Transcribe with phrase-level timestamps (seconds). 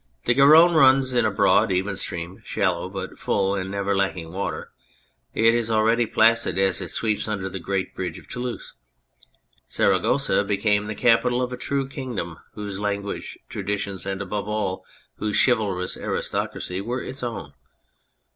[0.23, 4.71] The Garonne runs in a broad, even stream, shallow, but full and never lacking water;
[5.35, 8.73] it is already placid as it sweeps under the great bridge of Toulouse.
[9.67, 14.83] Saragossa became the capital of a true kingdom whose language, traditions, and above all
[15.17, 17.53] whose chivalrous aristocracy were its own.